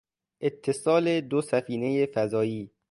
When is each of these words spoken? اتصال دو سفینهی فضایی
اتصال 0.41 1.21
دو 1.21 1.41
سفینهی 1.41 2.05
فضایی 2.05 2.71